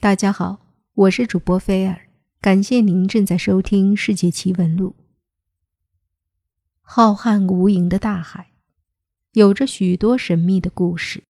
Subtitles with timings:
[0.00, 0.60] 大家好，
[0.94, 2.02] 我是主播菲尔，
[2.40, 4.94] 感谢您正在收听《世界奇闻录》。
[6.82, 8.52] 浩瀚无垠的大海，
[9.32, 11.24] 有着许多神秘的故事。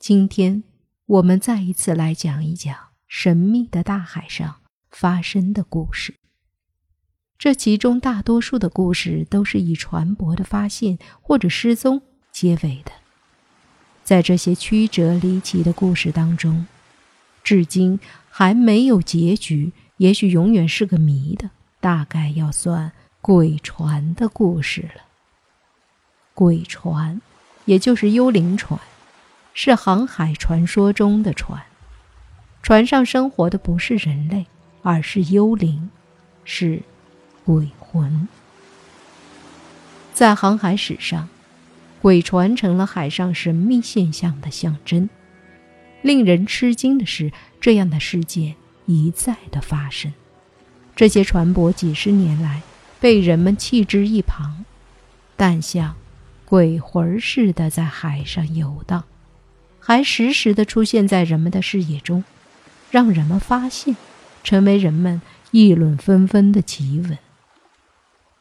[0.00, 0.64] 今天
[1.06, 2.76] 我们再一次来讲一讲
[3.06, 4.56] 神秘的大海上
[4.90, 6.16] 发生的故事。
[7.38, 12.02] 这其中大多数的故事都是以船舶的发现或者失踪
[12.32, 12.90] 结尾的。
[14.02, 16.66] 在这些曲折离奇的故事当中，
[17.42, 17.98] 至今
[18.28, 21.50] 还没有结局，也许永远是个谜的，
[21.80, 25.02] 大概要算鬼船的故事了。
[26.34, 27.20] 鬼船，
[27.64, 28.80] 也就是幽灵船，
[29.52, 31.62] 是航海传说中的船。
[32.62, 34.46] 船上生活的不是人类，
[34.82, 35.90] 而是幽灵，
[36.44, 36.82] 是
[37.44, 38.28] 鬼魂。
[40.12, 41.28] 在航海史上，
[42.02, 45.08] 鬼船成了海上神秘现象的象征。
[46.02, 48.54] 令人吃惊的是，这样的事件
[48.86, 50.12] 一再的发生。
[50.96, 52.62] 这些船舶几十年来
[52.98, 54.64] 被人们弃之一旁，
[55.36, 55.96] 但像
[56.44, 59.04] 鬼魂似的在海上游荡，
[59.78, 62.24] 还时时的出现在人们的视野中，
[62.90, 63.96] 让人们发现，
[64.42, 67.18] 成为人们议论纷纷的奇闻。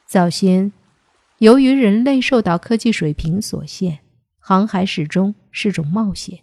[0.05, 0.73] 早先，
[1.37, 3.99] 由于人类受到科技水平所限，
[4.39, 6.39] 航海始终是种冒险。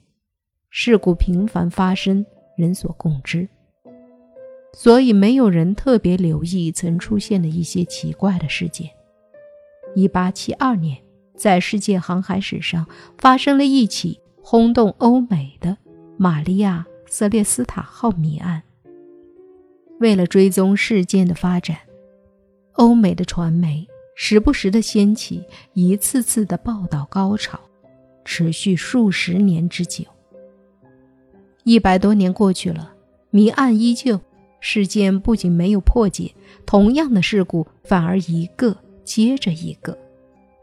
[0.70, 3.48] 事故频繁发生，人所共知，
[4.74, 8.90] 所以没有人特别留意曾出现的一些奇怪的事件。
[9.94, 10.98] 一八七二年，
[11.34, 15.78] 在世界航海史上发生了一起轰动欧美的
[16.18, 18.62] 玛利亚·瑟列斯塔号谜案。
[19.98, 21.78] 为了追踪事件的发展，
[22.72, 27.58] 欧美的传媒时不时的掀起一次次的报道高潮，
[28.26, 30.04] 持续数十年之久。
[31.66, 32.92] 一百多年过去了，
[33.30, 34.20] 谜案依旧，
[34.60, 36.32] 事件不仅没有破解，
[36.64, 39.98] 同样的事故反而一个接着一个。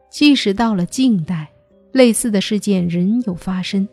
[0.09, 1.51] 即使到了近代，
[1.91, 3.85] 类似的事件仍有发生。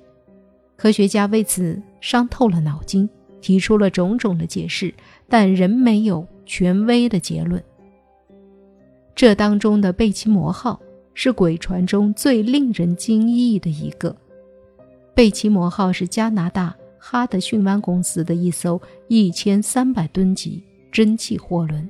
[0.77, 3.11] 科学家为此伤透了脑筋，
[3.41, 4.95] 提出了种种的解释，
[5.29, 7.61] 但仍没有权威的结论。
[9.17, 10.81] 这当中的贝奇摩号
[11.15, 14.15] 是鬼船中最令人惊异的一个。
[15.13, 16.77] 贝奇摩号是加拿大。
[17.03, 20.63] 哈德逊湾公司的一艘一千三百吨级
[20.93, 21.89] 蒸汽货轮，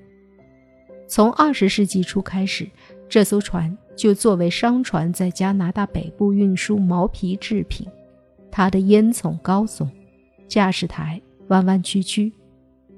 [1.09, 2.71] 从二十世纪初开始，
[3.09, 7.87] 这艘船就作为商船在加拿大北部运输毛皮制品。
[8.53, 9.89] 它的烟囱高耸，
[10.47, 12.33] 驾驶台弯弯曲曲，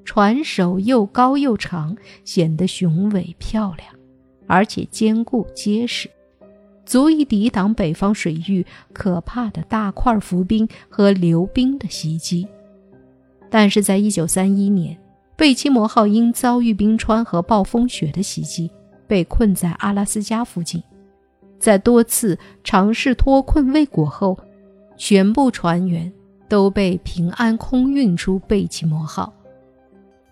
[0.05, 3.89] 船首又高又长，显得雄伟漂亮，
[4.47, 6.11] 而且坚固结实。
[6.85, 12.47] 足以抵挡北方水域可怕的大块浮冰和流冰的袭击，
[13.49, 14.99] 但是在1931年，
[15.37, 18.71] 贝奇摩号因遭遇冰川和暴风雪的袭击，
[19.07, 20.83] 被困在阿拉斯加附近。
[21.59, 24.37] 在多次尝试脱困未果后，
[24.97, 26.13] 全部船员
[26.49, 29.33] 都被平安空运出贝奇摩号。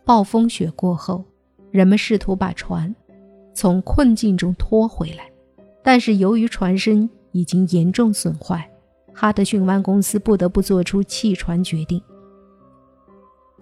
[0.05, 1.25] 暴风雪过后，
[1.71, 2.93] 人们试图把船
[3.55, 5.30] 从困境中拖回来。
[5.83, 8.71] 但是由于船身已经严重损坏，
[9.15, 12.03] 哈德逊湾公司不得不做出弃船决定。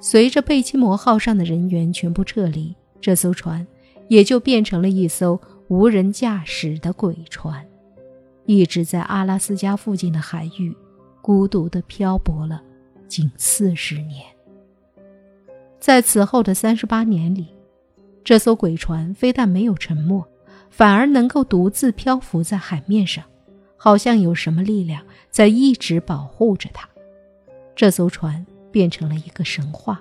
[0.00, 3.66] 随着贝奇摩号上的人员全部撤离，这艘船
[4.08, 7.66] 也就变成了一艘无人驾驶的鬼船，
[8.46, 10.76] 一直在阿拉斯加附近的海域
[11.20, 12.62] 孤独地漂泊了
[13.06, 14.24] 近四十年。
[15.80, 17.48] 在此后的三十八年里，
[18.24, 20.24] 这艘鬼船非但没有沉没。
[20.70, 23.24] 反而能够独自漂浮在海面上，
[23.76, 26.88] 好像有什么力量在一直保护着它。
[27.74, 30.00] 这艘船变成了一个神话。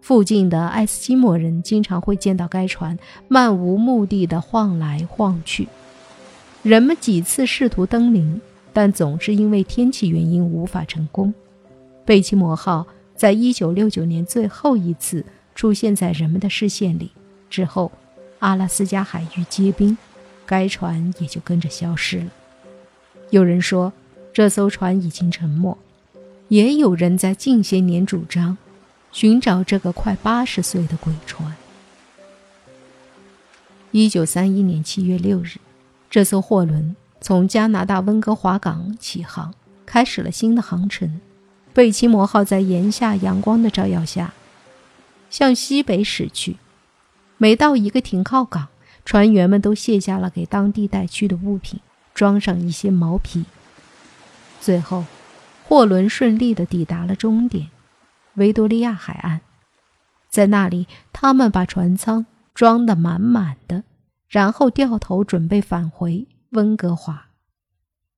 [0.00, 5.68] 附近的爱斯基摩人经常会见到该船漫无目的的晃来晃去。
[6.62, 8.40] 人们几次试图登临，
[8.72, 11.34] 但总是因为天气原因无法成功。
[12.04, 15.24] 贝奇摩号在一九六九年最后一次
[15.54, 17.10] 出现在人们的视线里
[17.50, 17.90] 之后。
[18.40, 19.96] 阿拉斯加海域结冰，
[20.46, 22.26] 该船也就跟着消失了。
[23.30, 23.92] 有人说
[24.32, 25.76] 这艘船已经沉没，
[26.48, 28.56] 也有人在近些年主张
[29.12, 31.54] 寻找这个快八十岁的鬼船。
[33.90, 35.56] 一九三一年七月六日，
[36.08, 39.52] 这艘货轮从加拿大温哥华港起航，
[39.84, 41.20] 开始了新的航程。
[41.74, 44.32] 贝奇摩号在炎夏阳光的照耀下，
[45.30, 46.56] 向西北驶去。
[47.40, 48.66] 每到一个停靠港，
[49.04, 51.80] 船员们都卸下了给当地带去的物品，
[52.12, 53.44] 装上一些毛皮。
[54.60, 55.04] 最后，
[55.64, 57.68] 货轮顺利地抵达了终点。
[58.34, 59.40] 维多利亚海岸，
[60.28, 63.84] 在那里，他们把船舱装得满满的，
[64.28, 67.26] 然后掉头准备返回温哥华。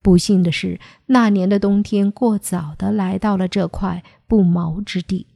[0.03, 5.27] 不幸的是，那年的冬天过早的来到了这块不毛之地，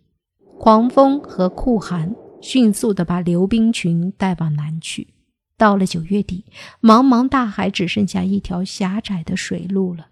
[0.58, 2.14] 狂风和酷寒
[2.44, 5.08] 迅速的把流冰群带往南去。
[5.56, 6.44] 到了九月底，
[6.82, 10.08] 茫茫大海只剩下一条狭窄的水路了。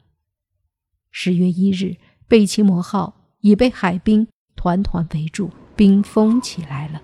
[1.11, 1.96] 十月一日，
[2.26, 4.26] 贝奇摩号已被海冰
[4.56, 7.02] 团团围住，冰封起来了。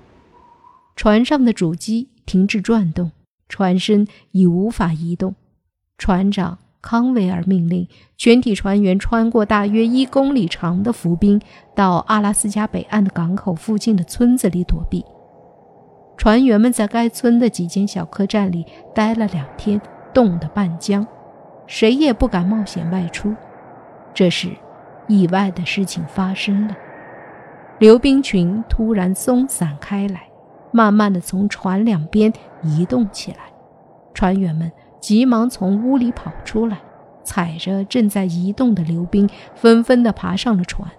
[0.97, 3.13] 船上的主机停止转动，
[3.51, 5.35] 船身已无法移动。
[5.99, 6.59] 船长。
[6.81, 7.87] 康维尔命令
[8.17, 11.39] 全体船员穿过大约一公里长的浮冰，
[11.75, 15.05] 到阿拉斯加北岸的港口附近的村子里躲避。
[16.19, 19.81] 船员们在该村的几间小客栈里待了两天，
[20.13, 21.07] 冻得半僵，
[21.67, 23.35] 谁也不敢冒险外出。
[24.13, 24.51] 这时，
[25.07, 26.77] 意外的事情发生了：
[27.79, 30.29] 流冰群突然松散开来，
[30.73, 32.31] 慢慢地从船两边
[32.63, 33.39] 移动起来。
[34.13, 34.71] 船员们。
[35.01, 36.77] 急忙从屋里跑出来，
[37.23, 40.91] 踩着正在移动的流冰，纷纷地爬上了船。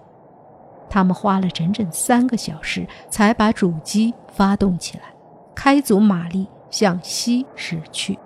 [0.90, 5.04] 他们花了整整三个小时才把主机发动起来，
[5.54, 8.18] 开足马力向西驶去。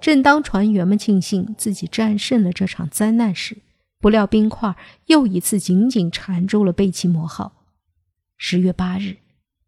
[0.00, 3.56] 正当船员们庆幸自己战胜了这场灾难时，
[3.98, 4.76] 不料冰块
[5.06, 7.64] 又一次紧紧缠住了贝奇摩号。
[8.36, 9.16] 十月八日，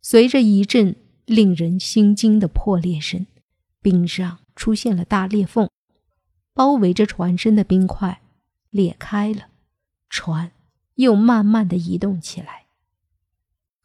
[0.02, 0.94] 随着一阵
[1.24, 3.26] 令人心惊的破裂声，
[3.82, 4.38] 冰上。
[4.58, 5.70] 出现了大裂缝，
[6.52, 8.22] 包围着船身的冰块
[8.70, 9.42] 裂开了，
[10.10, 10.50] 船
[10.98, 12.66] 又慢慢的移动起来。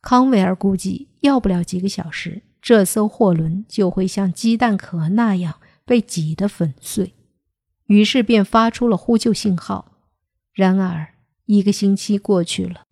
[0.02, 7.14] 康维尔估计，要不了几个小时，这艘货轮就会像鸡蛋壳那样被挤得粉碎，
[7.86, 9.94] 于是便发出了呼救信号。
[10.54, 11.14] 然而，
[11.46, 12.86] 一个星期过去了，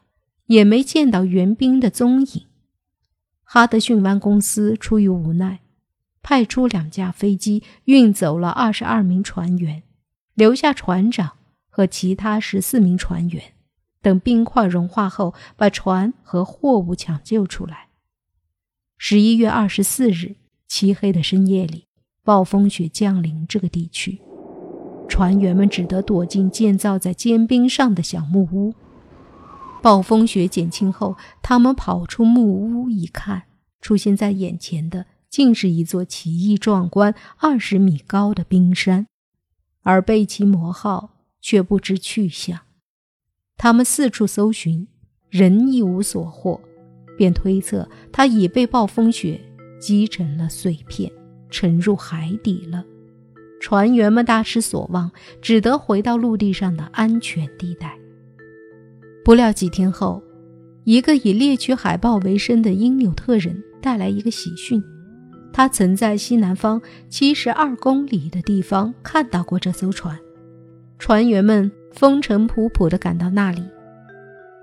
[0.48, 2.46] 也没见到援兵的踪影。
[3.44, 5.60] 哈德逊湾公司出于无奈。
[6.24, 9.82] 派出两架飞机运走了二十二名船员，
[10.36, 11.32] 留下船长
[11.68, 13.42] 和其他十四名船员。
[14.02, 17.90] 等冰块融化后，把船和货物抢救出来。
[18.98, 20.36] 十一月二十四日，
[20.68, 21.86] 漆黑的深夜里，
[22.24, 24.22] 暴风雪降临这个地区，
[25.08, 28.74] 船员们只得躲进建造在坚冰上的小木屋。
[29.82, 33.44] 暴风雪减轻后，他们跑出木屋一看，
[33.80, 35.06] 出现在眼前的。
[35.32, 39.08] 竟是一座奇异壮观、二十米高的冰山，
[39.82, 42.60] 而贝奇摩号却不知去向。
[43.64, 44.88] 他们四处搜寻，
[45.30, 46.60] 仍一无所获，
[47.16, 49.40] 便推测他已被暴风雪
[49.80, 51.12] 击成了碎片，
[51.52, 52.84] 沉入海底了。
[53.60, 55.12] 船员们大失所望，
[55.44, 57.96] 只得回到陆地上的安全地带。
[59.24, 60.24] 不料几天后，
[60.84, 64.84] 一个以猎取海豹为生的因纽特人带来一个喜讯。
[65.54, 70.18] 他曾在西南方七十二公里的地方看到过这艘船，
[71.02, 73.64] 船员们风尘仆仆地赶到那里，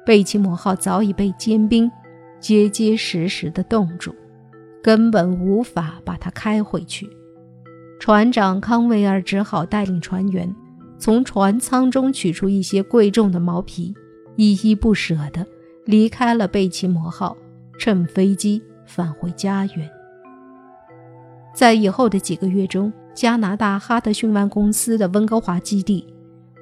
[0.06, 1.90] 贝奇摩号早已被坚冰
[2.38, 4.14] 结结实实地冻住，
[4.80, 7.10] 根本无法把它开回去。
[7.98, 10.54] 船长康维尔只好带领船员
[10.96, 13.92] 从船舱中取出一些贵重的毛皮，
[14.36, 15.44] 依依不舍地
[15.86, 17.36] 离开了贝奇摩号，
[17.80, 19.90] 乘飞机返回家园。
[21.52, 26.06] 在以后的几个月中，加拿大哈德逊湾公司的温哥华基地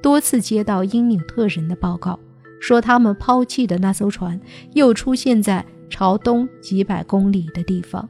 [0.06, 2.16] 多次接到因纽特人的报告，
[2.60, 4.40] 说他们抛弃的那艘船
[4.72, 8.08] 又出现在朝东几百公里的地方。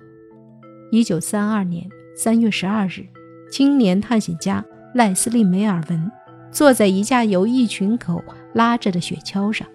[0.90, 3.06] 一九三二年三月十二日，
[3.50, 4.62] 青年探险家
[4.94, 6.12] 赖斯利·梅尔文
[6.52, 8.22] 坐在一架由一群狗
[8.52, 9.66] 拉着的雪橇上，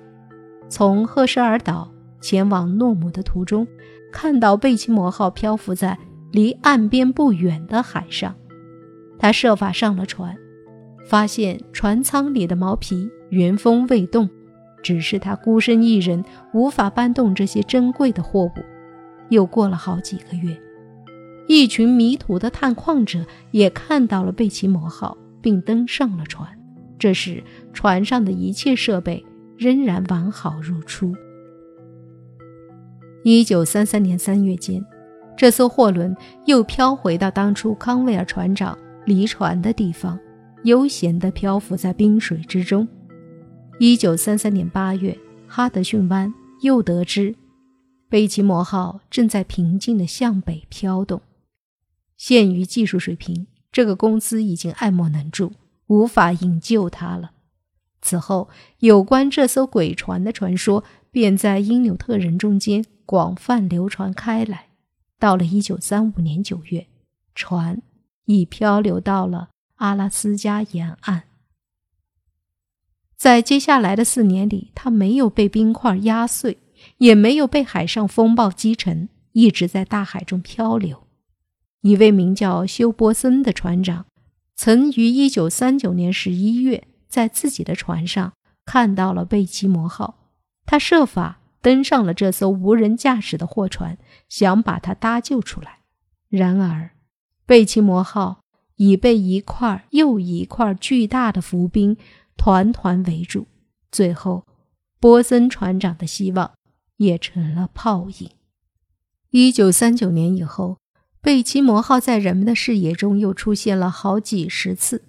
[0.69, 3.67] 从赫舍尔岛前往诺姆的途中，
[4.13, 5.97] 看到贝奇摩号漂浮在。
[6.31, 8.35] 离岸边不远的海上，
[9.17, 10.37] 他设法上了船，
[11.05, 14.29] 发现船舱里的毛皮原封未动，
[14.81, 18.51] 只是他孤身一人无法搬动这些珍贵的货物。
[19.29, 20.57] 又过了好几个月，
[21.47, 26.47] 一群迷途的探矿者也看到了贝奇摩号，并登上了船。
[26.99, 27.43] 这时，
[27.73, 29.25] 船上的一切设备
[29.57, 31.13] 仍然完好如初。
[33.23, 34.85] 一九三三年三月间。
[35.37, 36.15] 这艘货轮
[36.45, 40.19] 又飘回到当初康威尔船长离船的地方，
[40.63, 42.87] 悠闲地漂浮在冰水之中。
[43.79, 47.35] 一九三三年八月，哈德逊湾又得知
[48.07, 51.21] 贝奇摩号正在平静地向北飘动。
[52.15, 55.53] 限于技术水平，这个公司已经爱莫能助，
[55.87, 57.31] 无法营救它了。
[58.01, 58.49] 此后，
[58.79, 64.67] 有关这艘鬼船的传说便在因纽特人中间广泛流传开来。
[65.17, 66.87] 到了一九三五年九月，
[67.33, 67.81] 船
[68.25, 69.49] 已漂流到了
[69.81, 71.23] 阿拉斯加沿岸。
[73.17, 76.59] 在接下来的四年里，它没有被冰块压碎，
[76.99, 81.07] 也没有被海上风暴击沉，一直在大海中漂流。
[81.81, 84.05] 一位名叫休波森的船长，
[84.55, 88.33] 曾于一九三九年十一月在自己的船上
[88.63, 90.29] 看到了贝奇摩号，
[90.67, 93.97] 他设法登上了这艘无人驾驶的货船，
[94.29, 95.79] 想把它搭救出来。
[96.29, 96.91] 然而，
[97.47, 98.43] 贝奇摩号
[98.81, 101.95] 已被一块又一块巨大的浮冰。
[102.35, 103.45] 团团围住，
[103.91, 104.47] 最后，
[104.99, 106.53] 波森船长的希望
[106.97, 108.31] 也成了泡影。
[109.29, 110.79] 一九三九年以后，
[111.21, 115.03] 贝奇摩号在人们的视野中又出现了好几十次，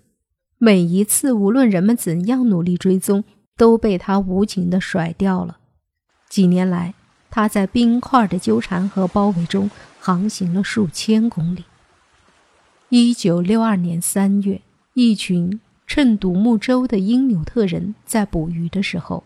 [0.59, 3.25] 每一次，无论人们怎样努力追踪，
[3.57, 5.57] 都被它无情地甩掉了。
[6.29, 6.93] 几年来，
[7.31, 11.64] 它在冰块的纠缠和包围中航行了数千公里。
[12.95, 14.61] 一九六二年三月，
[14.93, 15.59] 一群。
[15.87, 19.25] 趁独木舟的因纽特人在捕鱼的时候，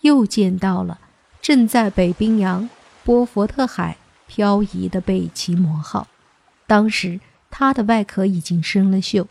[0.00, 0.98] 又见到了
[1.40, 2.68] 正在北冰洋
[3.04, 6.08] 波佛特海漂移的贝奇摩号。
[6.66, 7.20] 当时
[7.52, 9.26] 它的外壳已经生了锈，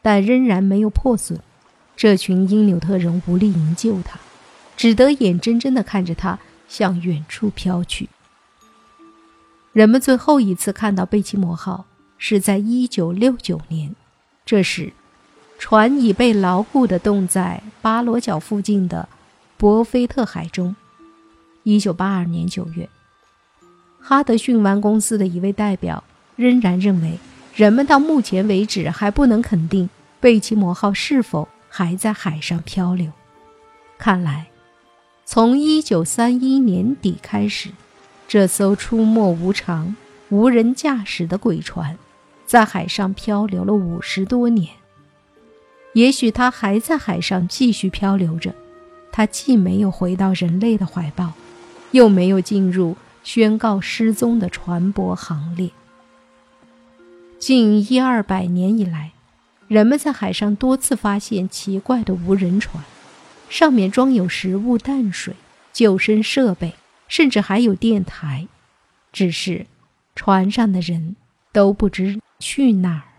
[0.00, 1.38] 但仍然没有破损。
[1.94, 4.18] 这群因纽特人无力营救它，
[4.78, 6.38] 只得眼睁睁地看着它
[6.68, 8.08] 向远处飘去。
[9.74, 11.84] 人们最后一次看到贝奇摩号
[12.18, 13.94] 是在1969年，
[14.44, 14.92] 这时。
[15.58, 19.08] 船已被牢固地冻在巴罗角附近的
[19.56, 20.76] 博菲特海中。
[21.62, 22.86] 一九八二年九月，
[23.98, 26.04] 哈德逊湾公司的一位代表
[26.36, 27.18] 仍然认为，
[27.54, 29.88] 人们到目前为止还不能肯定
[30.20, 33.10] 贝奇摩号是否还在海上漂流。
[33.96, 34.48] 看来，
[35.24, 37.70] 从一九三一年底开始，
[38.28, 39.96] 这艘出没无常、
[40.28, 41.96] 无人驾驶的鬼船
[42.46, 44.70] 在海上漂流了五十多年。
[45.94, 48.54] 也许他还在海上继续漂流着，
[49.10, 51.32] 他既没有回到人类的怀抱，
[51.90, 55.70] 又没有进入宣告失踪的船舶行列。
[57.38, 59.12] 近一二百年以来，
[59.68, 62.84] 人们在海上多次发现奇怪的无人船，
[63.48, 65.34] 上面装有食物、淡水、
[65.72, 66.74] 救生设备，
[67.08, 68.46] 甚至还有电台，
[69.12, 69.66] 只是
[70.14, 71.16] 船上的人
[71.52, 73.15] 都不知去哪儿。